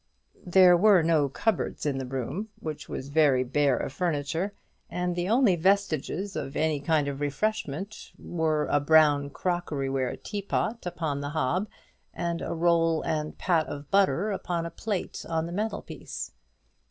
[0.47, 4.51] There were no cupboards in the room, which was very bare of furniture,
[4.89, 10.87] and the only vestiges of any kind of refreshment were a brown crockery ware teapot
[10.87, 11.67] upon the hob,
[12.15, 16.31] and a roll and pat of butter upon a plate on the mantel piece.